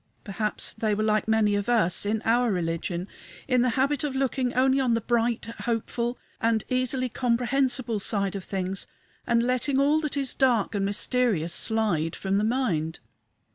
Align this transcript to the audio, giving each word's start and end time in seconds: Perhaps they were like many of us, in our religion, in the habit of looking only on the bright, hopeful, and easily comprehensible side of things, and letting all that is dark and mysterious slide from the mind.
Perhaps 0.23 0.73
they 0.73 0.95
were 0.95 1.03
like 1.03 1.27
many 1.27 1.53
of 1.53 1.69
us, 1.69 2.07
in 2.07 2.23
our 2.25 2.51
religion, 2.51 3.07
in 3.47 3.61
the 3.61 3.69
habit 3.77 4.03
of 4.03 4.15
looking 4.15 4.51
only 4.55 4.79
on 4.79 4.95
the 4.95 4.99
bright, 5.01 5.45
hopeful, 5.65 6.17
and 6.41 6.63
easily 6.69 7.07
comprehensible 7.07 7.99
side 7.99 8.35
of 8.35 8.43
things, 8.43 8.87
and 9.27 9.43
letting 9.43 9.79
all 9.79 9.99
that 9.99 10.17
is 10.17 10.33
dark 10.33 10.73
and 10.73 10.85
mysterious 10.85 11.53
slide 11.53 12.15
from 12.15 12.39
the 12.39 12.43
mind. 12.43 12.99